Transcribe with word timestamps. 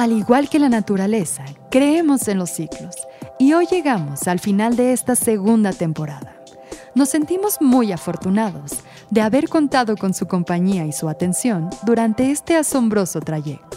Al 0.00 0.12
igual 0.12 0.48
que 0.48 0.58
la 0.58 0.70
naturaleza, 0.70 1.44
creemos 1.70 2.26
en 2.28 2.38
los 2.38 2.48
ciclos 2.48 2.94
y 3.38 3.52
hoy 3.52 3.66
llegamos 3.70 4.28
al 4.28 4.38
final 4.38 4.74
de 4.74 4.94
esta 4.94 5.14
segunda 5.14 5.74
temporada. 5.74 6.36
Nos 6.94 7.10
sentimos 7.10 7.58
muy 7.60 7.92
afortunados 7.92 8.78
de 9.10 9.20
haber 9.20 9.50
contado 9.50 9.98
con 9.98 10.14
su 10.14 10.26
compañía 10.26 10.86
y 10.86 10.92
su 10.92 11.10
atención 11.10 11.68
durante 11.84 12.30
este 12.30 12.56
asombroso 12.56 13.20
trayecto, 13.20 13.76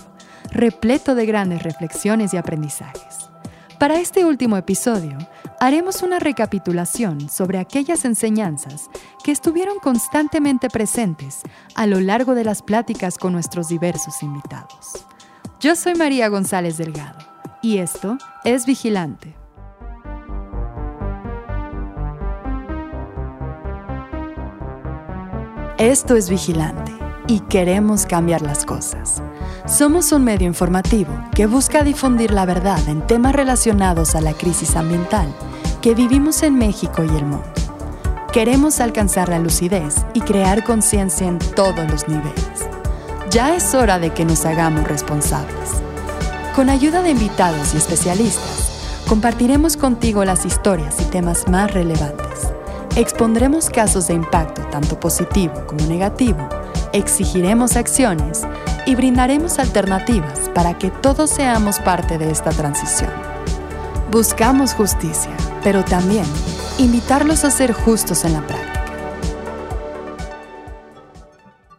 repleto 0.49 1.13
de 1.13 1.25
grandes 1.25 1.61
reflexiones 1.61 2.33
y 2.33 2.37
aprendizajes. 2.37 3.29
Para 3.77 3.99
este 3.99 4.23
último 4.23 4.55
episodio, 4.55 5.17
haremos 5.59 6.03
una 6.03 6.19
recapitulación 6.19 7.29
sobre 7.29 7.57
aquellas 7.57 8.05
enseñanzas 8.05 8.89
que 9.25 9.33
estuvieron 9.33 9.77
constantemente 9.79 10.69
presentes 10.69 11.41
a 11.75 11.85
lo 11.85 11.99
largo 11.99 12.33
de 12.33 12.45
las 12.45 12.61
pláticas 12.61 13.17
con 13.17 13.33
nuestros 13.33 13.67
diversos 13.67 14.23
invitados. 14.23 15.05
Yo 15.63 15.77
soy 15.77 15.95
María 15.95 16.27
González 16.27 16.75
Delgado 16.75 17.19
y 17.61 17.77
esto 17.77 18.17
es 18.43 18.65
Vigilante. 18.65 19.33
Esto 25.77 26.17
es 26.17 26.29
Vigilante 26.29 26.91
y 27.27 27.39
queremos 27.39 28.05
cambiar 28.05 28.41
las 28.41 28.65
cosas. 28.65 29.23
Somos 29.65 30.11
un 30.11 30.25
medio 30.25 30.47
informativo 30.47 31.13
que 31.33 31.45
busca 31.45 31.85
difundir 31.85 32.31
la 32.31 32.45
verdad 32.45 32.85
en 32.89 33.07
temas 33.07 33.33
relacionados 33.33 34.15
a 34.15 34.19
la 34.19 34.33
crisis 34.33 34.75
ambiental 34.75 35.33
que 35.81 35.95
vivimos 35.95 36.43
en 36.43 36.55
México 36.55 37.05
y 37.05 37.15
el 37.15 37.23
mundo. 37.23 37.53
Queremos 38.33 38.81
alcanzar 38.81 39.29
la 39.29 39.39
lucidez 39.39 40.05
y 40.13 40.19
crear 40.19 40.65
conciencia 40.65 41.25
en 41.25 41.39
todos 41.39 41.89
los 41.89 42.05
niveles. 42.09 42.52
Ya 43.33 43.55
es 43.55 43.73
hora 43.73 43.97
de 43.97 44.11
que 44.11 44.25
nos 44.25 44.45
hagamos 44.45 44.87
responsables. 44.87 45.81
Con 46.55 46.69
ayuda 46.69 47.01
de 47.01 47.09
invitados 47.09 47.73
y 47.73 47.77
especialistas, 47.77 48.69
compartiremos 49.07 49.75
contigo 49.75 50.23
las 50.23 50.45
historias 50.45 51.01
y 51.01 51.05
temas 51.05 51.47
más 51.47 51.73
relevantes. 51.73 52.51
Expondremos 52.95 53.71
casos 53.71 54.05
de 54.05 54.13
impacto 54.13 54.61
tanto 54.69 54.99
positivo 54.99 55.65
como 55.65 55.83
negativo, 55.87 56.47
exigiremos 56.91 57.75
acciones 57.75 58.43
y 58.85 58.93
brindaremos 58.93 59.57
alternativas 59.57 60.51
para 60.53 60.77
que 60.77 60.91
todos 60.91 61.31
seamos 61.31 61.79
parte 61.79 62.19
de 62.19 62.29
esta 62.29 62.51
transición. 62.51 63.09
Buscamos 64.11 64.75
justicia, 64.75 65.35
pero 65.63 65.83
también 65.83 66.27
invitarlos 66.77 67.45
a 67.45 67.49
ser 67.49 67.73
justos 67.73 68.25
en 68.25 68.33
la 68.33 68.45
práctica. 68.45 68.72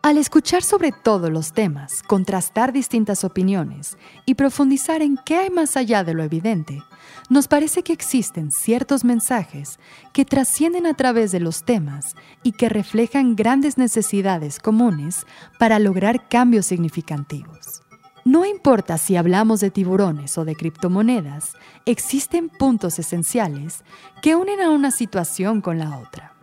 Al 0.04 0.18
escuchar 0.18 0.62
sobre 0.62 0.92
todos 0.92 1.30
los 1.30 1.54
temas, 1.54 2.02
contrastar 2.02 2.74
distintas 2.74 3.24
opiniones 3.24 3.96
y 4.26 4.34
profundizar 4.34 5.00
en 5.00 5.16
qué 5.16 5.38
hay 5.38 5.48
más 5.48 5.78
allá 5.78 6.04
de 6.04 6.12
lo 6.12 6.22
evidente, 6.22 6.82
nos 7.30 7.48
parece 7.48 7.82
que 7.82 7.94
existen 7.94 8.50
ciertos 8.50 9.02
mensajes 9.02 9.78
que 10.12 10.26
trascienden 10.26 10.84
a 10.84 10.92
través 10.92 11.32
de 11.32 11.40
los 11.40 11.64
temas 11.64 12.16
y 12.42 12.52
que 12.52 12.68
reflejan 12.68 13.34
grandes 13.34 13.78
necesidades 13.78 14.58
comunes 14.58 15.24
para 15.58 15.78
lograr 15.78 16.28
cambios 16.28 16.66
significativos. 16.66 17.80
No 18.26 18.44
importa 18.44 18.98
si 18.98 19.16
hablamos 19.16 19.60
de 19.60 19.70
tiburones 19.70 20.36
o 20.36 20.44
de 20.44 20.54
criptomonedas, 20.54 21.54
existen 21.86 22.50
puntos 22.50 22.98
esenciales 22.98 23.84
que 24.20 24.36
unen 24.36 24.60
a 24.60 24.68
una 24.68 24.90
situación 24.90 25.62
con 25.62 25.78
la 25.78 25.98
otra. 25.98 26.33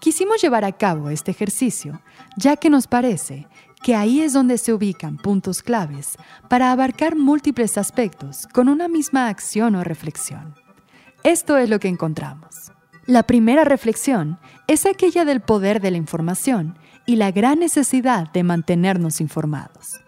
Quisimos 0.00 0.40
llevar 0.40 0.64
a 0.64 0.72
cabo 0.72 1.10
este 1.10 1.30
ejercicio 1.30 2.00
ya 2.36 2.56
que 2.56 2.70
nos 2.70 2.86
parece 2.86 3.48
que 3.82 3.94
ahí 3.94 4.20
es 4.20 4.32
donde 4.32 4.58
se 4.58 4.72
ubican 4.72 5.16
puntos 5.16 5.62
claves 5.62 6.16
para 6.48 6.72
abarcar 6.72 7.16
múltiples 7.16 7.78
aspectos 7.78 8.46
con 8.52 8.68
una 8.68 8.88
misma 8.88 9.28
acción 9.28 9.74
o 9.74 9.84
reflexión. 9.84 10.54
Esto 11.22 11.56
es 11.56 11.68
lo 11.68 11.78
que 11.80 11.88
encontramos. 11.88 12.72
La 13.06 13.22
primera 13.22 13.64
reflexión 13.64 14.38
es 14.66 14.86
aquella 14.86 15.24
del 15.24 15.40
poder 15.40 15.80
de 15.80 15.90
la 15.90 15.96
información 15.96 16.78
y 17.06 17.16
la 17.16 17.30
gran 17.30 17.60
necesidad 17.60 18.32
de 18.32 18.42
mantenernos 18.42 19.20
informados 19.20 20.05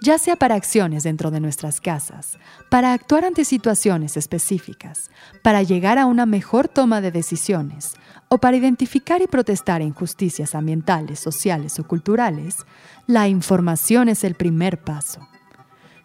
ya 0.00 0.18
sea 0.18 0.36
para 0.36 0.54
acciones 0.54 1.02
dentro 1.02 1.30
de 1.30 1.40
nuestras 1.40 1.80
casas, 1.80 2.38
para 2.70 2.92
actuar 2.92 3.24
ante 3.24 3.44
situaciones 3.44 4.16
específicas, 4.16 5.10
para 5.42 5.62
llegar 5.62 5.98
a 5.98 6.06
una 6.06 6.26
mejor 6.26 6.68
toma 6.68 7.00
de 7.00 7.10
decisiones 7.10 7.94
o 8.28 8.38
para 8.38 8.56
identificar 8.56 9.22
y 9.22 9.26
protestar 9.26 9.82
injusticias 9.82 10.54
ambientales, 10.54 11.20
sociales 11.20 11.78
o 11.78 11.84
culturales, 11.84 12.66
la 13.06 13.28
información 13.28 14.08
es 14.08 14.24
el 14.24 14.34
primer 14.34 14.80
paso. 14.82 15.26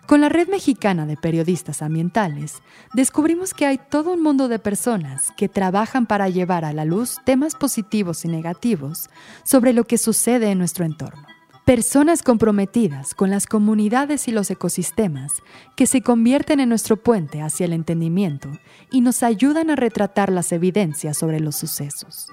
Con 0.07 0.19
la 0.19 0.29
Red 0.29 0.49
Mexicana 0.49 1.05
de 1.05 1.15
Periodistas 1.15 1.81
Ambientales, 1.81 2.61
descubrimos 2.93 3.53
que 3.53 3.65
hay 3.65 3.77
todo 3.77 4.13
un 4.13 4.21
mundo 4.21 4.49
de 4.49 4.59
personas 4.59 5.31
que 5.37 5.47
trabajan 5.47 6.05
para 6.05 6.27
llevar 6.27 6.65
a 6.65 6.73
la 6.73 6.85
luz 6.85 7.17
temas 7.23 7.55
positivos 7.55 8.25
y 8.25 8.27
negativos 8.27 9.09
sobre 9.43 9.73
lo 9.73 9.85
que 9.85 9.97
sucede 9.97 10.51
en 10.51 10.57
nuestro 10.57 10.83
entorno. 10.83 11.30
Personas 11.65 12.23
comprometidas 12.23 13.13
con 13.13 13.29
las 13.29 13.45
comunidades 13.45 14.27
y 14.27 14.31
los 14.31 14.49
ecosistemas 14.49 15.31
que 15.75 15.85
se 15.85 16.01
convierten 16.01 16.59
en 16.59 16.69
nuestro 16.69 16.97
puente 16.97 17.43
hacia 17.43 17.67
el 17.67 17.73
entendimiento 17.73 18.49
y 18.91 19.01
nos 19.01 19.21
ayudan 19.21 19.69
a 19.69 19.75
retratar 19.75 20.31
las 20.31 20.51
evidencias 20.51 21.19
sobre 21.19 21.39
los 21.39 21.55
sucesos. 21.55 22.27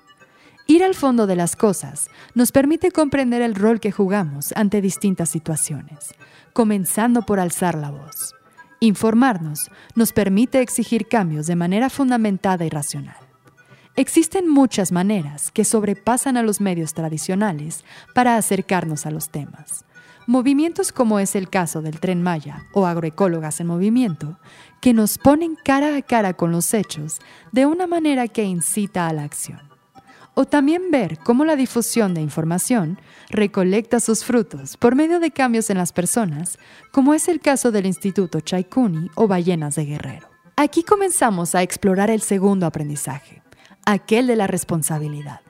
Ir 0.66 0.82
al 0.82 0.94
fondo 0.94 1.26
de 1.26 1.36
las 1.36 1.56
cosas 1.56 2.08
nos 2.34 2.52
permite 2.52 2.90
comprender 2.90 3.42
el 3.42 3.54
rol 3.54 3.80
que 3.80 3.92
jugamos 3.92 4.52
ante 4.56 4.80
distintas 4.80 5.28
situaciones, 5.28 6.14
comenzando 6.54 7.22
por 7.22 7.38
alzar 7.38 7.74
la 7.74 7.90
voz. 7.90 8.34
Informarnos 8.80 9.70
nos 9.94 10.12
permite 10.12 10.62
exigir 10.62 11.06
cambios 11.06 11.46
de 11.46 11.56
manera 11.56 11.90
fundamentada 11.90 12.64
y 12.64 12.70
racional. 12.70 13.27
Existen 13.98 14.48
muchas 14.48 14.92
maneras 14.92 15.50
que 15.50 15.64
sobrepasan 15.64 16.36
a 16.36 16.44
los 16.44 16.60
medios 16.60 16.94
tradicionales 16.94 17.84
para 18.14 18.36
acercarnos 18.36 19.06
a 19.06 19.10
los 19.10 19.30
temas. 19.30 19.84
Movimientos 20.28 20.92
como 20.92 21.18
es 21.18 21.34
el 21.34 21.50
caso 21.50 21.82
del 21.82 21.98
tren 21.98 22.22
Maya 22.22 22.68
o 22.72 22.86
agroecólogas 22.86 23.58
en 23.58 23.66
movimiento, 23.66 24.38
que 24.80 24.94
nos 24.94 25.18
ponen 25.18 25.56
cara 25.64 25.96
a 25.96 26.02
cara 26.02 26.34
con 26.34 26.52
los 26.52 26.74
hechos 26.74 27.18
de 27.50 27.66
una 27.66 27.88
manera 27.88 28.28
que 28.28 28.44
incita 28.44 29.08
a 29.08 29.12
la 29.12 29.24
acción. 29.24 29.62
O 30.34 30.44
también 30.44 30.92
ver 30.92 31.18
cómo 31.18 31.44
la 31.44 31.56
difusión 31.56 32.14
de 32.14 32.20
información 32.20 33.00
recolecta 33.30 33.98
sus 33.98 34.22
frutos 34.22 34.76
por 34.76 34.94
medio 34.94 35.18
de 35.18 35.32
cambios 35.32 35.70
en 35.70 35.78
las 35.78 35.92
personas, 35.92 36.56
como 36.92 37.14
es 37.14 37.26
el 37.26 37.40
caso 37.40 37.72
del 37.72 37.86
Instituto 37.86 38.38
Chaikuni 38.38 39.10
o 39.16 39.26
Ballenas 39.26 39.74
de 39.74 39.86
Guerrero. 39.86 40.28
Aquí 40.54 40.84
comenzamos 40.84 41.56
a 41.56 41.62
explorar 41.62 42.10
el 42.10 42.20
segundo 42.20 42.64
aprendizaje, 42.64 43.42
aquel 43.92 44.26
de 44.26 44.36
la 44.36 44.46
responsabilidad. 44.46 45.40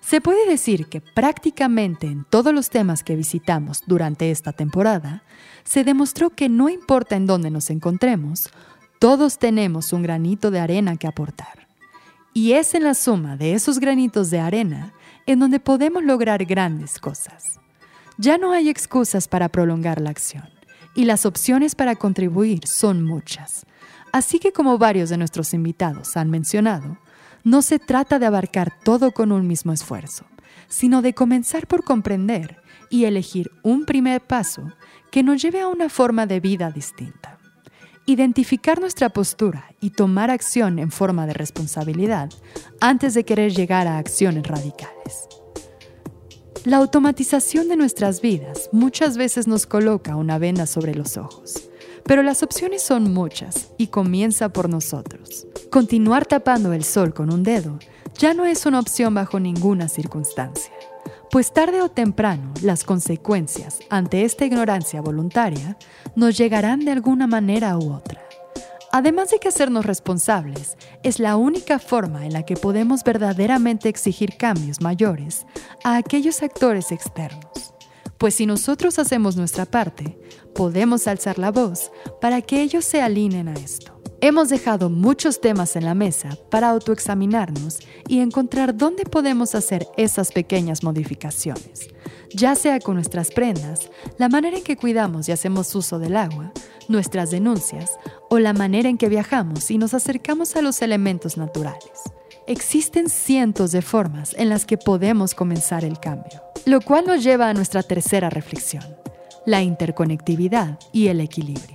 Se 0.00 0.20
puede 0.20 0.46
decir 0.48 0.86
que 0.86 1.00
prácticamente 1.00 2.06
en 2.06 2.24
todos 2.24 2.54
los 2.54 2.70
temas 2.70 3.02
que 3.02 3.16
visitamos 3.16 3.82
durante 3.86 4.30
esta 4.30 4.52
temporada, 4.52 5.24
se 5.64 5.82
demostró 5.82 6.30
que 6.30 6.48
no 6.48 6.68
importa 6.68 7.16
en 7.16 7.26
dónde 7.26 7.50
nos 7.50 7.70
encontremos, 7.70 8.48
todos 9.00 9.38
tenemos 9.38 9.92
un 9.92 10.02
granito 10.02 10.52
de 10.52 10.60
arena 10.60 10.96
que 10.96 11.08
aportar. 11.08 11.66
Y 12.32 12.52
es 12.52 12.74
en 12.74 12.84
la 12.84 12.94
suma 12.94 13.36
de 13.36 13.54
esos 13.54 13.80
granitos 13.80 14.30
de 14.30 14.38
arena 14.38 14.92
en 15.26 15.40
donde 15.40 15.58
podemos 15.58 16.04
lograr 16.04 16.44
grandes 16.44 17.00
cosas. 17.00 17.58
Ya 18.18 18.38
no 18.38 18.52
hay 18.52 18.68
excusas 18.68 19.26
para 19.26 19.48
prolongar 19.48 20.00
la 20.00 20.10
acción 20.10 20.48
y 20.94 21.06
las 21.06 21.26
opciones 21.26 21.74
para 21.74 21.96
contribuir 21.96 22.68
son 22.68 23.02
muchas. 23.02 23.66
Así 24.12 24.38
que 24.38 24.52
como 24.52 24.78
varios 24.78 25.10
de 25.10 25.16
nuestros 25.16 25.54
invitados 25.54 26.16
han 26.16 26.30
mencionado, 26.30 26.98
no 27.44 27.62
se 27.62 27.78
trata 27.78 28.18
de 28.18 28.26
abarcar 28.26 28.72
todo 28.82 29.12
con 29.12 29.30
un 29.30 29.46
mismo 29.46 29.72
esfuerzo, 29.72 30.24
sino 30.68 31.02
de 31.02 31.14
comenzar 31.14 31.66
por 31.66 31.84
comprender 31.84 32.60
y 32.90 33.04
elegir 33.04 33.50
un 33.62 33.84
primer 33.84 34.20
paso 34.20 34.72
que 35.10 35.22
nos 35.22 35.40
lleve 35.40 35.60
a 35.60 35.68
una 35.68 35.88
forma 35.88 36.26
de 36.26 36.40
vida 36.40 36.70
distinta. 36.70 37.38
Identificar 38.06 38.80
nuestra 38.80 39.10
postura 39.10 39.70
y 39.80 39.90
tomar 39.90 40.30
acción 40.30 40.78
en 40.78 40.90
forma 40.90 41.26
de 41.26 41.34
responsabilidad 41.34 42.30
antes 42.80 43.14
de 43.14 43.24
querer 43.24 43.52
llegar 43.52 43.86
a 43.86 43.98
acciones 43.98 44.46
radicales. 44.46 45.28
La 46.64 46.78
automatización 46.78 47.68
de 47.68 47.76
nuestras 47.76 48.20
vidas 48.20 48.68
muchas 48.72 49.16
veces 49.16 49.46
nos 49.46 49.66
coloca 49.66 50.16
una 50.16 50.38
venda 50.38 50.66
sobre 50.66 50.94
los 50.94 51.16
ojos 51.16 51.68
pero 52.04 52.22
las 52.22 52.42
opciones 52.42 52.82
son 52.82 53.12
muchas 53.12 53.70
y 53.78 53.88
comienza 53.88 54.50
por 54.50 54.68
nosotros. 54.68 55.46
Continuar 55.74 56.24
tapando 56.24 56.72
el 56.72 56.84
sol 56.84 57.12
con 57.12 57.32
un 57.32 57.42
dedo 57.42 57.80
ya 58.16 58.32
no 58.32 58.46
es 58.46 58.64
una 58.64 58.78
opción 58.78 59.12
bajo 59.12 59.40
ninguna 59.40 59.88
circunstancia, 59.88 60.72
pues 61.32 61.52
tarde 61.52 61.82
o 61.82 61.88
temprano 61.88 62.54
las 62.62 62.84
consecuencias 62.84 63.80
ante 63.90 64.24
esta 64.24 64.44
ignorancia 64.44 65.00
voluntaria 65.00 65.76
nos 66.14 66.38
llegarán 66.38 66.84
de 66.84 66.92
alguna 66.92 67.26
manera 67.26 67.76
u 67.76 67.92
otra. 67.92 68.22
Además 68.92 69.32
de 69.32 69.40
que 69.40 69.48
hacernos 69.48 69.84
responsables 69.84 70.78
es 71.02 71.18
la 71.18 71.36
única 71.36 71.80
forma 71.80 72.24
en 72.24 72.34
la 72.34 72.44
que 72.44 72.54
podemos 72.54 73.02
verdaderamente 73.02 73.88
exigir 73.88 74.36
cambios 74.36 74.80
mayores 74.80 75.44
a 75.82 75.96
aquellos 75.96 76.40
actores 76.44 76.92
externos. 76.92 77.74
Pues 78.16 78.36
si 78.36 78.46
nosotros 78.46 79.00
hacemos 79.00 79.34
nuestra 79.34 79.64
parte, 79.64 80.16
podemos 80.54 81.08
alzar 81.08 81.40
la 81.40 81.50
voz 81.50 81.90
para 82.20 82.42
que 82.42 82.62
ellos 82.62 82.84
se 82.84 83.02
alineen 83.02 83.48
a 83.48 83.54
esto. 83.54 83.93
Hemos 84.26 84.48
dejado 84.48 84.88
muchos 84.88 85.42
temas 85.42 85.76
en 85.76 85.84
la 85.84 85.94
mesa 85.94 86.38
para 86.50 86.70
autoexaminarnos 86.70 87.80
y 88.08 88.20
encontrar 88.20 88.74
dónde 88.74 89.04
podemos 89.04 89.54
hacer 89.54 89.86
esas 89.98 90.32
pequeñas 90.32 90.82
modificaciones, 90.82 91.90
ya 92.32 92.54
sea 92.54 92.80
con 92.80 92.94
nuestras 92.94 93.30
prendas, 93.30 93.90
la 94.16 94.30
manera 94.30 94.56
en 94.56 94.64
que 94.64 94.78
cuidamos 94.78 95.28
y 95.28 95.32
hacemos 95.32 95.74
uso 95.74 95.98
del 95.98 96.16
agua, 96.16 96.54
nuestras 96.88 97.30
denuncias 97.30 97.98
o 98.30 98.38
la 98.38 98.54
manera 98.54 98.88
en 98.88 98.96
que 98.96 99.10
viajamos 99.10 99.70
y 99.70 99.76
nos 99.76 99.92
acercamos 99.92 100.56
a 100.56 100.62
los 100.62 100.80
elementos 100.80 101.36
naturales. 101.36 102.00
Existen 102.46 103.10
cientos 103.10 103.72
de 103.72 103.82
formas 103.82 104.34
en 104.38 104.48
las 104.48 104.64
que 104.64 104.78
podemos 104.78 105.34
comenzar 105.34 105.84
el 105.84 106.00
cambio, 106.00 106.40
lo 106.64 106.80
cual 106.80 107.04
nos 107.06 107.22
lleva 107.22 107.50
a 107.50 107.54
nuestra 107.54 107.82
tercera 107.82 108.30
reflexión, 108.30 108.84
la 109.44 109.60
interconectividad 109.60 110.78
y 110.92 111.08
el 111.08 111.20
equilibrio. 111.20 111.73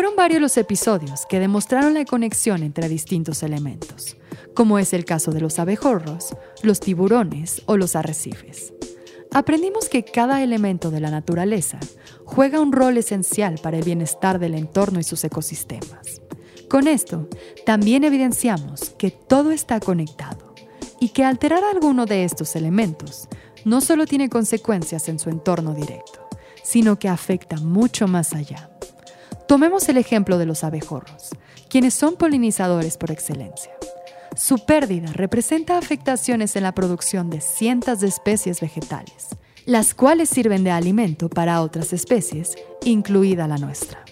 Fueron 0.00 0.16
varios 0.16 0.40
los 0.40 0.56
episodios 0.56 1.26
que 1.26 1.38
demostraron 1.38 1.92
la 1.92 2.06
conexión 2.06 2.62
entre 2.62 2.88
distintos 2.88 3.42
elementos, 3.42 4.16
como 4.54 4.78
es 4.78 4.94
el 4.94 5.04
caso 5.04 5.30
de 5.30 5.42
los 5.42 5.58
abejorros, 5.58 6.34
los 6.62 6.80
tiburones 6.80 7.60
o 7.66 7.76
los 7.76 7.94
arrecifes. 7.94 8.72
Aprendimos 9.30 9.90
que 9.90 10.02
cada 10.02 10.42
elemento 10.42 10.90
de 10.90 11.00
la 11.00 11.10
naturaleza 11.10 11.78
juega 12.24 12.62
un 12.62 12.72
rol 12.72 12.96
esencial 12.96 13.56
para 13.62 13.76
el 13.76 13.84
bienestar 13.84 14.38
del 14.38 14.54
entorno 14.54 15.00
y 15.00 15.02
sus 15.02 15.22
ecosistemas. 15.22 16.22
Con 16.70 16.88
esto, 16.88 17.28
también 17.66 18.02
evidenciamos 18.02 18.94
que 18.96 19.10
todo 19.10 19.50
está 19.50 19.80
conectado 19.80 20.54
y 20.98 21.10
que 21.10 21.24
alterar 21.24 21.62
alguno 21.62 22.06
de 22.06 22.24
estos 22.24 22.56
elementos 22.56 23.28
no 23.66 23.82
solo 23.82 24.06
tiene 24.06 24.30
consecuencias 24.30 25.10
en 25.10 25.18
su 25.18 25.28
entorno 25.28 25.74
directo, 25.74 26.26
sino 26.62 26.98
que 26.98 27.10
afecta 27.10 27.56
mucho 27.56 28.08
más 28.08 28.32
allá. 28.32 28.69
Tomemos 29.50 29.88
el 29.88 29.96
ejemplo 29.96 30.38
de 30.38 30.46
los 30.46 30.62
abejorros, 30.62 31.30
quienes 31.68 31.92
son 31.92 32.14
polinizadores 32.14 32.96
por 32.96 33.10
excelencia. 33.10 33.72
Su 34.36 34.64
pérdida 34.64 35.12
representa 35.12 35.76
afectaciones 35.76 36.54
en 36.54 36.62
la 36.62 36.72
producción 36.72 37.30
de 37.30 37.40
cientos 37.40 37.98
de 37.98 38.06
especies 38.06 38.60
vegetales, 38.60 39.26
las 39.66 39.92
cuales 39.92 40.28
sirven 40.28 40.62
de 40.62 40.70
alimento 40.70 41.28
para 41.28 41.62
otras 41.62 41.92
especies, 41.92 42.54
incluida 42.84 43.48
la 43.48 43.58
nuestra, 43.58 44.04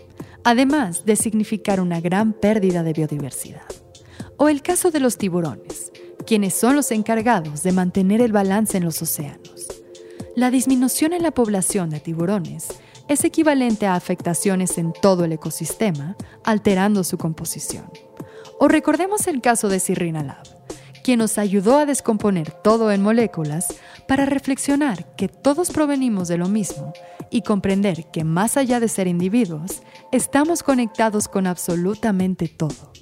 además 0.43 1.05
de 1.05 1.14
significar 1.14 1.81
una 1.81 2.00
gran 2.00 2.32
pérdida 2.32 2.82
de 2.82 2.94
biodiversidad. 2.94 3.62
O 4.38 4.49
el 4.49 4.61
caso 4.61 4.91
de 4.91 4.99
los 4.99 5.19
tiburones, 5.19 5.93
quienes 6.26 6.55
son 6.55 6.75
los 6.75 6.91
encargados 6.91 7.62
de 7.62 7.70
mantener 7.70 8.23
el 8.23 8.32
balance 8.32 8.76
en 8.76 8.84
los 8.84 9.00
océanos. 9.00 9.69
La 10.34 10.50
disminución 10.50 11.12
en 11.12 11.23
la 11.23 11.31
población 11.31 11.91
de 11.91 12.00
tiburones 12.00 12.67
es 13.08 13.25
equivalente 13.25 13.87
a 13.87 13.94
afectaciones 13.94 14.78
en 14.78 14.93
todo 14.93 15.25
el 15.25 15.32
ecosistema, 15.32 16.16
alterando 16.44 17.05
su 17.05 17.19
composición. 17.19 17.90
O 18.60 18.69
recordemos 18.69 19.26
el 19.26 19.40
caso 19.40 19.69
de 19.69 19.81
Sirrina 19.81 20.22
Lab, 20.22 20.46
quien 21.02 21.20
nos 21.20 21.38
ayudó 21.38 21.78
a 21.78 21.87
descomponer 21.87 22.50
todo 22.50 22.93
en 22.93 23.02
moléculas 23.02 23.75
para 24.06 24.26
reflexionar 24.26 25.16
que 25.16 25.28
todos 25.28 25.70
provenimos 25.70 26.28
de 26.28 26.38
lo 26.38 26.49
mismo 26.49 26.93
y 27.31 27.43
comprender 27.43 28.10
que 28.10 28.25
más 28.25 28.56
allá 28.56 28.81
de 28.81 28.88
ser 28.88 29.06
individuos, 29.06 29.82
estamos 30.12 30.62
conectados 30.62 31.28
con 31.28 31.46
absolutamente 31.46 32.49
todo. 32.49 32.93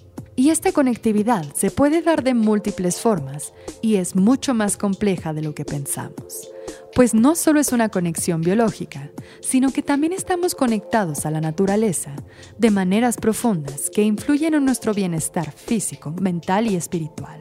Y 0.46 0.50
esta 0.50 0.70
conectividad 0.70 1.44
se 1.56 1.72
puede 1.72 2.02
dar 2.02 2.22
de 2.22 2.32
múltiples 2.32 3.00
formas 3.00 3.52
y 3.82 3.96
es 3.96 4.14
mucho 4.14 4.54
más 4.54 4.76
compleja 4.76 5.32
de 5.32 5.42
lo 5.42 5.56
que 5.56 5.64
pensamos 5.64 6.48
pues 6.94 7.14
no 7.14 7.34
solo 7.34 7.60
es 7.60 7.72
una 7.72 7.90
conexión 7.90 8.40
biológica, 8.40 9.10
sino 9.40 9.70
que 9.70 9.82
también 9.82 10.12
estamos 10.14 10.54
conectados 10.54 11.26
a 11.26 11.30
la 11.30 11.42
naturaleza 11.42 12.14
de 12.56 12.70
maneras 12.70 13.16
profundas 13.16 13.90
que 13.90 14.02
influyen 14.02 14.54
en 14.54 14.64
nuestro 14.64 14.94
bienestar 14.94 15.50
físico, 15.52 16.12
mental 16.12 16.68
y 16.68 16.76
espiritual. 16.76 17.40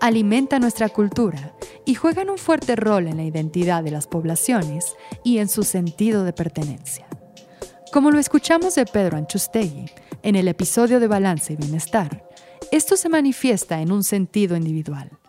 Alimenta 0.00 0.58
nuestra 0.58 0.88
cultura 0.88 1.54
y 1.84 1.94
juegan 1.94 2.30
un 2.30 2.38
fuerte 2.38 2.74
rol 2.74 3.06
en 3.06 3.18
la 3.18 3.24
identidad 3.24 3.84
de 3.84 3.92
las 3.92 4.08
poblaciones 4.08 4.96
y 5.22 5.38
en 5.38 5.48
su 5.48 5.62
sentido 5.62 6.24
de 6.24 6.32
pertenencia. 6.32 7.06
Como 7.92 8.10
lo 8.10 8.18
escuchamos 8.18 8.76
de 8.76 8.86
Pedro 8.86 9.18
Anchustegui 9.18 9.86
en 10.22 10.36
el 10.36 10.48
episodio 10.48 11.00
de 11.00 11.06
Balance 11.08 11.52
y 11.52 11.56
Bienestar, 11.56 12.29
esto 12.72 12.96
se 12.96 13.08
manifiesta 13.08 13.80
en 13.80 13.92
un 13.92 14.04
sentido 14.04 14.56
individual 14.56 15.20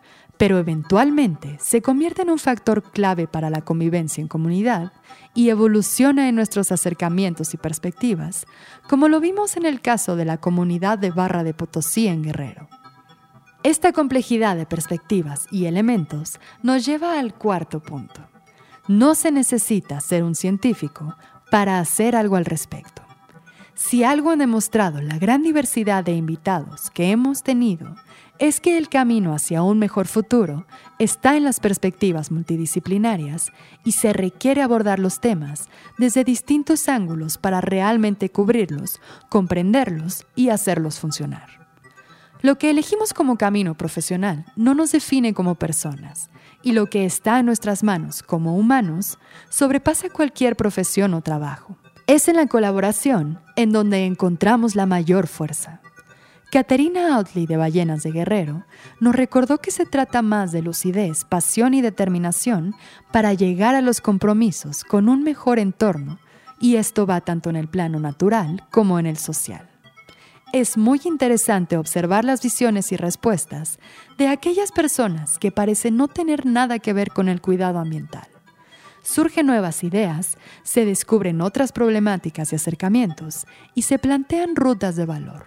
pero 0.42 0.58
eventualmente 0.58 1.56
se 1.60 1.82
convierte 1.82 2.22
en 2.22 2.30
un 2.30 2.38
factor 2.40 2.82
clave 2.82 3.28
para 3.28 3.48
la 3.48 3.60
convivencia 3.60 4.20
en 4.20 4.26
comunidad 4.26 4.90
y 5.34 5.50
evoluciona 5.50 6.28
en 6.28 6.34
nuestros 6.34 6.72
acercamientos 6.72 7.54
y 7.54 7.58
perspectivas, 7.58 8.44
como 8.88 9.06
lo 9.06 9.20
vimos 9.20 9.56
en 9.56 9.66
el 9.66 9.80
caso 9.80 10.16
de 10.16 10.24
la 10.24 10.38
comunidad 10.38 10.98
de 10.98 11.12
Barra 11.12 11.44
de 11.44 11.54
Potosí 11.54 12.08
en 12.08 12.24
Guerrero. 12.24 12.68
Esta 13.62 13.92
complejidad 13.92 14.56
de 14.56 14.66
perspectivas 14.66 15.46
y 15.52 15.66
elementos 15.66 16.40
nos 16.64 16.84
lleva 16.84 17.20
al 17.20 17.34
cuarto 17.34 17.78
punto. 17.78 18.28
No 18.88 19.14
se 19.14 19.30
necesita 19.30 20.00
ser 20.00 20.24
un 20.24 20.34
científico 20.34 21.14
para 21.52 21.78
hacer 21.78 22.16
algo 22.16 22.34
al 22.34 22.46
respecto. 22.46 23.01
Si 23.74 24.04
algo 24.04 24.30
ha 24.30 24.36
demostrado 24.36 25.00
la 25.00 25.18
gran 25.18 25.42
diversidad 25.42 26.04
de 26.04 26.12
invitados 26.12 26.90
que 26.90 27.10
hemos 27.10 27.42
tenido 27.42 27.96
es 28.38 28.60
que 28.60 28.76
el 28.76 28.88
camino 28.88 29.34
hacia 29.34 29.62
un 29.62 29.78
mejor 29.78 30.08
futuro 30.08 30.66
está 30.98 31.36
en 31.36 31.44
las 31.44 31.60
perspectivas 31.60 32.30
multidisciplinarias 32.30 33.52
y 33.84 33.92
se 33.92 34.12
requiere 34.12 34.62
abordar 34.62 34.98
los 34.98 35.20
temas 35.20 35.68
desde 35.96 36.24
distintos 36.24 36.88
ángulos 36.88 37.38
para 37.38 37.60
realmente 37.60 38.30
cubrirlos, 38.30 39.00
comprenderlos 39.28 40.26
y 40.34 40.48
hacerlos 40.48 40.98
funcionar. 40.98 41.62
Lo 42.40 42.58
que 42.58 42.70
elegimos 42.70 43.14
como 43.14 43.38
camino 43.38 43.76
profesional 43.76 44.44
no 44.56 44.74
nos 44.74 44.90
define 44.90 45.32
como 45.32 45.54
personas, 45.54 46.28
y 46.62 46.72
lo 46.72 46.86
que 46.86 47.04
está 47.04 47.38
en 47.38 47.46
nuestras 47.46 47.84
manos 47.84 48.24
como 48.24 48.56
humanos 48.56 49.18
sobrepasa 49.48 50.10
cualquier 50.10 50.56
profesión 50.56 51.14
o 51.14 51.20
trabajo. 51.20 51.76
Es 52.06 52.28
en 52.28 52.36
la 52.36 52.46
colaboración 52.46 53.40
en 53.54 53.72
donde 53.72 54.06
encontramos 54.06 54.74
la 54.74 54.86
mayor 54.86 55.28
fuerza. 55.28 55.80
Caterina 56.50 57.16
Outley 57.16 57.46
de 57.46 57.56
Ballenas 57.56 58.02
de 58.02 58.10
Guerrero 58.10 58.64
nos 59.00 59.14
recordó 59.14 59.58
que 59.58 59.70
se 59.70 59.86
trata 59.86 60.20
más 60.20 60.52
de 60.52 60.62
lucidez, 60.62 61.24
pasión 61.24 61.72
y 61.74 61.80
determinación 61.80 62.74
para 63.12 63.32
llegar 63.32 63.74
a 63.74 63.80
los 63.80 64.00
compromisos 64.00 64.84
con 64.84 65.08
un 65.08 65.22
mejor 65.22 65.58
entorno, 65.58 66.18
y 66.60 66.76
esto 66.76 67.06
va 67.06 67.22
tanto 67.22 67.48
en 67.50 67.56
el 67.56 67.68
plano 67.68 68.00
natural 68.00 68.66
como 68.70 68.98
en 68.98 69.06
el 69.06 69.16
social. 69.16 69.70
Es 70.52 70.76
muy 70.76 71.00
interesante 71.04 71.78
observar 71.78 72.24
las 72.24 72.42
visiones 72.42 72.92
y 72.92 72.96
respuestas 72.96 73.78
de 74.18 74.28
aquellas 74.28 74.72
personas 74.72 75.38
que 75.38 75.52
parecen 75.52 75.96
no 75.96 76.08
tener 76.08 76.44
nada 76.44 76.78
que 76.78 76.92
ver 76.92 77.10
con 77.12 77.30
el 77.30 77.40
cuidado 77.40 77.78
ambiental. 77.78 78.31
Surgen 79.02 79.46
nuevas 79.46 79.82
ideas, 79.82 80.38
se 80.62 80.84
descubren 80.84 81.40
otras 81.40 81.72
problemáticas 81.72 82.52
y 82.52 82.56
acercamientos 82.56 83.46
y 83.74 83.82
se 83.82 83.98
plantean 83.98 84.54
rutas 84.54 84.96
de 84.96 85.06
valor. 85.06 85.46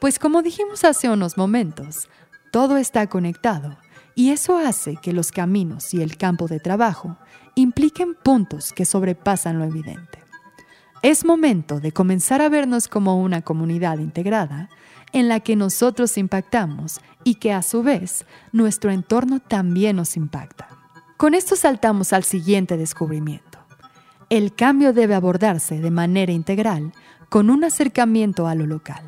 Pues 0.00 0.18
como 0.18 0.42
dijimos 0.42 0.84
hace 0.84 1.10
unos 1.10 1.36
momentos, 1.36 2.08
todo 2.50 2.76
está 2.78 3.06
conectado 3.08 3.76
y 4.14 4.30
eso 4.30 4.56
hace 4.56 4.96
que 4.96 5.12
los 5.12 5.30
caminos 5.32 5.92
y 5.92 6.02
el 6.02 6.16
campo 6.16 6.48
de 6.48 6.60
trabajo 6.60 7.18
impliquen 7.54 8.14
puntos 8.14 8.72
que 8.72 8.84
sobrepasan 8.84 9.58
lo 9.58 9.64
evidente. 9.64 10.18
Es 11.02 11.24
momento 11.24 11.80
de 11.80 11.92
comenzar 11.92 12.40
a 12.40 12.48
vernos 12.48 12.88
como 12.88 13.20
una 13.20 13.42
comunidad 13.42 13.98
integrada 13.98 14.70
en 15.12 15.28
la 15.28 15.40
que 15.40 15.56
nosotros 15.56 16.18
impactamos 16.18 17.00
y 17.22 17.36
que 17.36 17.52
a 17.52 17.62
su 17.62 17.82
vez 17.82 18.24
nuestro 18.52 18.90
entorno 18.90 19.40
también 19.40 19.96
nos 19.96 20.16
impacta. 20.16 20.77
Con 21.18 21.34
esto 21.34 21.56
saltamos 21.56 22.12
al 22.12 22.22
siguiente 22.22 22.76
descubrimiento. 22.76 23.58
El 24.30 24.54
cambio 24.54 24.92
debe 24.92 25.16
abordarse 25.16 25.80
de 25.80 25.90
manera 25.90 26.30
integral 26.30 26.92
con 27.28 27.50
un 27.50 27.64
acercamiento 27.64 28.46
a 28.46 28.54
lo 28.54 28.66
local. 28.66 29.02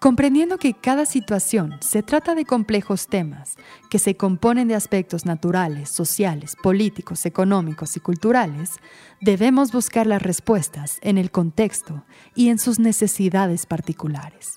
Comprendiendo 0.00 0.58
que 0.58 0.74
cada 0.74 1.06
situación 1.06 1.76
se 1.80 2.02
trata 2.02 2.34
de 2.34 2.44
complejos 2.44 3.06
temas 3.06 3.54
que 3.88 4.00
se 4.00 4.16
componen 4.16 4.66
de 4.66 4.74
aspectos 4.74 5.26
naturales, 5.26 5.90
sociales, 5.90 6.56
políticos, 6.60 7.24
económicos 7.24 7.96
y 7.96 8.00
culturales, 8.00 8.72
debemos 9.20 9.70
buscar 9.70 10.08
las 10.08 10.22
respuestas 10.22 10.98
en 11.02 11.18
el 11.18 11.30
contexto 11.30 12.04
y 12.34 12.48
en 12.48 12.58
sus 12.58 12.80
necesidades 12.80 13.64
particulares, 13.66 14.56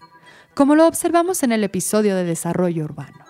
como 0.55 0.73
lo 0.73 0.87
observamos 0.87 1.43
en 1.43 1.51
el 1.51 1.63
episodio 1.63 2.15
de 2.15 2.23
desarrollo 2.23 2.85
urbano. 2.85 3.28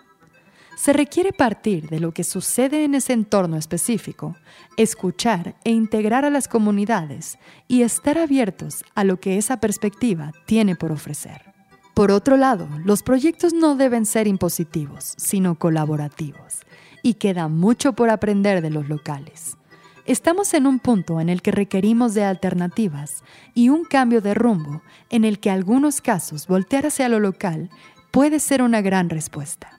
Se 0.79 0.93
requiere 0.93 1.33
partir 1.33 1.89
de 1.89 1.99
lo 1.99 2.13
que 2.13 2.23
sucede 2.23 2.85
en 2.85 2.95
ese 2.95 3.11
entorno 3.11 3.57
específico, 3.57 4.37
escuchar 4.77 5.57
e 5.65 5.71
integrar 5.71 6.23
a 6.23 6.29
las 6.29 6.47
comunidades 6.47 7.37
y 7.67 7.81
estar 7.81 8.17
abiertos 8.17 8.85
a 8.95 9.03
lo 9.03 9.19
que 9.19 9.37
esa 9.37 9.59
perspectiva 9.59 10.31
tiene 10.45 10.77
por 10.77 10.93
ofrecer. 10.93 11.53
Por 11.93 12.11
otro 12.11 12.37
lado, 12.37 12.69
los 12.85 13.03
proyectos 13.03 13.51
no 13.51 13.75
deben 13.75 14.05
ser 14.05 14.25
impositivos, 14.25 15.15
sino 15.17 15.59
colaborativos, 15.59 16.61
y 17.03 17.15
queda 17.15 17.49
mucho 17.49 17.91
por 17.91 18.09
aprender 18.09 18.61
de 18.61 18.69
los 18.69 18.87
locales. 18.87 19.57
Estamos 20.05 20.53
en 20.53 20.65
un 20.65 20.79
punto 20.79 21.19
en 21.19 21.27
el 21.27 21.41
que 21.41 21.51
requerimos 21.51 22.13
de 22.13 22.23
alternativas 22.23 23.25
y 23.53 23.67
un 23.67 23.83
cambio 23.83 24.21
de 24.21 24.33
rumbo 24.33 24.81
en 25.09 25.25
el 25.25 25.41
que 25.41 25.51
algunos 25.51 25.99
casos 25.99 26.47
voltear 26.47 26.85
hacia 26.85 27.09
lo 27.09 27.19
local 27.19 27.69
puede 28.11 28.39
ser 28.39 28.61
una 28.61 28.79
gran 28.79 29.09
respuesta. 29.09 29.78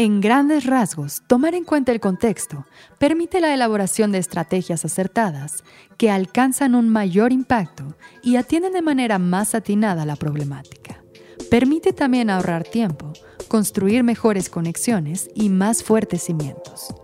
En 0.00 0.20
grandes 0.20 0.64
rasgos, 0.64 1.22
tomar 1.26 1.56
en 1.56 1.64
cuenta 1.64 1.90
el 1.90 1.98
contexto 1.98 2.66
permite 3.00 3.40
la 3.40 3.52
elaboración 3.52 4.12
de 4.12 4.18
estrategias 4.18 4.84
acertadas 4.84 5.64
que 5.96 6.08
alcanzan 6.08 6.76
un 6.76 6.88
mayor 6.88 7.32
impacto 7.32 7.96
y 8.22 8.36
atienden 8.36 8.74
de 8.74 8.80
manera 8.80 9.18
más 9.18 9.56
atinada 9.56 10.06
la 10.06 10.14
problemática. 10.14 11.02
Permite 11.50 11.92
también 11.92 12.30
ahorrar 12.30 12.62
tiempo, 12.62 13.12
construir 13.48 14.04
mejores 14.04 14.48
conexiones 14.48 15.30
y 15.34 15.48
más 15.48 15.82
fuertes 15.82 16.22
cimientos. 16.22 16.94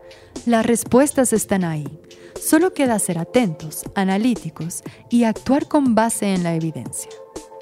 Las 0.47 0.65
respuestas 0.65 1.33
están 1.33 1.65
ahí. 1.65 1.99
Solo 2.41 2.75
queda 2.75 2.97
ser 3.01 3.19
atentos, 3.19 3.83
analíticos 3.97 4.85
y 5.11 5.25
actuar 5.25 5.67
con 5.67 5.97
base 5.97 6.33
en 6.33 6.45
la 6.45 6.55
evidencia. 6.55 7.11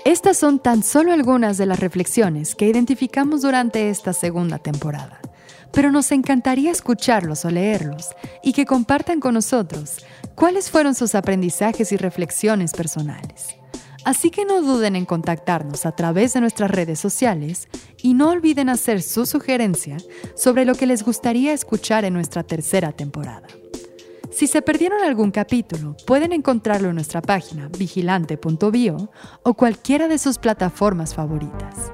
Estas 0.04 0.37
son 0.37 0.59
tan 0.59 0.82
solo 0.82 1.12
algunas 1.12 1.59
de 1.59 1.66
las 1.66 1.78
reflexiones 1.78 2.56
que 2.56 2.66
identificamos 2.66 3.42
durante 3.42 3.88
esta 3.88 4.12
segunda 4.12 4.59
temporada, 4.59 5.21
pero 5.73 5.92
nos 5.92 6.11
encantaría 6.11 6.73
escucharlos 6.73 7.44
o 7.44 7.50
leerlos 7.50 8.09
y 8.42 8.52
que 8.52 8.66
compartan 8.66 9.21
con 9.21 9.35
nosotros 9.35 9.99
cuáles 10.35 10.73
fueron 10.73 10.97
sus 10.97 11.14
aprendizajes 11.14 11.92
y 11.92 11.97
reflexiones 11.97 12.73
personales. 12.73 13.54
Así 14.04 14.30
que 14.30 14.44
no 14.44 14.61
duden 14.61 14.97
en 14.97 15.04
contactarnos 15.04 15.87
a 15.87 15.92
través 15.92 16.32
de 16.32 16.40
nuestras 16.40 16.73
redes 16.73 16.99
sociales 16.99 17.68
y 18.02 18.14
no 18.14 18.30
olviden 18.30 18.71
hacer 18.71 19.02
su 19.02 19.25
sugerencia 19.25 19.99
sobre 20.35 20.64
lo 20.64 20.75
que 20.75 20.87
les 20.87 21.04
gustaría 21.04 21.52
escuchar 21.52 22.04
en 22.04 22.14
nuestra 22.14 22.42
tercera 22.42 22.90
temporada. 22.90 23.47
Si 24.33 24.47
se 24.47 24.62
perdieron 24.62 25.03
algún 25.03 25.31
capítulo, 25.31 25.95
pueden 26.07 26.33
encontrarlo 26.33 26.89
en 26.89 26.95
nuestra 26.95 27.21
página 27.21 27.69
vigilante.bio 27.79 29.11
o 29.43 29.55
cualquiera 29.55 30.09
de 30.09 30.19
sus 30.19 30.39
plataformas 30.39 31.15
favoritas. 31.15 31.93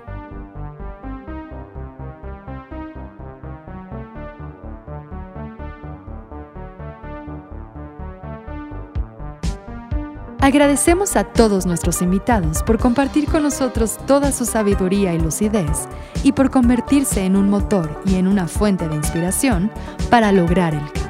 Agradecemos 10.40 11.16
a 11.16 11.24
todos 11.24 11.66
nuestros 11.66 12.00
invitados 12.00 12.62
por 12.62 12.78
compartir 12.78 13.26
con 13.26 13.42
nosotros 13.42 13.98
toda 14.06 14.30
su 14.30 14.46
sabiduría 14.46 15.12
y 15.12 15.18
lucidez 15.18 15.88
y 16.22 16.32
por 16.32 16.50
convertirse 16.50 17.24
en 17.24 17.36
un 17.36 17.50
motor 17.50 18.00
y 18.06 18.14
en 18.14 18.28
una 18.28 18.46
fuente 18.46 18.88
de 18.88 18.94
inspiración 18.94 19.70
para 20.08 20.30
lograr 20.30 20.74
el 20.74 20.80
cambio 20.92 21.07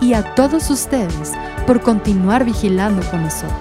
y 0.00 0.14
a 0.14 0.34
todos 0.34 0.70
ustedes 0.70 1.32
por 1.66 1.80
continuar 1.80 2.44
vigilando 2.44 3.02
con 3.10 3.22
nosotros. 3.22 3.58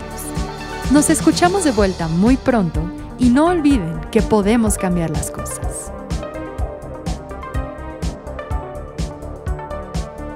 Nos 0.91 1.09
escuchamos 1.09 1.63
de 1.63 1.71
vuelta 1.71 2.07
muy 2.07 2.37
pronto 2.37 2.81
y 3.19 3.29
no 3.29 3.45
olviden 3.45 4.01
que 4.11 4.21
podemos 4.21 4.77
cambiar 4.77 5.09
las 5.11 5.29
cosas. 5.29 5.91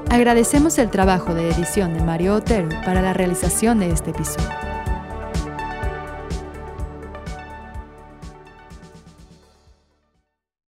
Agradecemos 0.09 0.77
el 0.77 0.91
trabajo 0.91 1.33
de 1.33 1.49
edición 1.49 1.95
de 1.95 2.03
Mario 2.03 2.35
Otero 2.35 2.69
para 2.85 3.01
la 3.01 3.13
realización 3.13 3.79
de 3.79 3.89
este 3.89 4.11
episodio. 4.11 4.62